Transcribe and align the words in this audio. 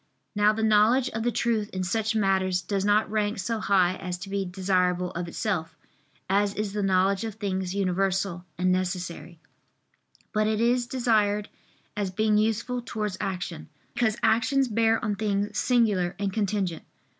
Now 0.33 0.51
the 0.51 0.63
knowledge 0.63 1.09
of 1.09 1.21
the 1.21 1.31
truth 1.31 1.69
in 1.69 1.83
such 1.83 2.15
matters 2.15 2.63
does 2.63 2.83
not 2.83 3.11
rank 3.11 3.37
so 3.37 3.59
high 3.59 3.97
as 3.97 4.17
to 4.17 4.29
be 4.31 4.45
desirable 4.45 5.11
of 5.11 5.27
itself, 5.27 5.77
as 6.27 6.55
is 6.55 6.73
the 6.73 6.81
knowledge 6.81 7.23
of 7.23 7.35
things 7.35 7.75
universal 7.75 8.43
and 8.57 8.71
necessary; 8.71 9.39
but 10.33 10.47
it 10.47 10.59
is 10.59 10.87
desired 10.87 11.49
as 11.95 12.09
being 12.09 12.39
useful 12.39 12.81
towards 12.83 13.15
action, 13.21 13.69
because 13.93 14.17
actions 14.23 14.67
bear 14.67 14.97
on 15.05 15.15
things 15.17 15.55
singular 15.55 16.15
and 16.17 16.33
contingent. 16.33 16.81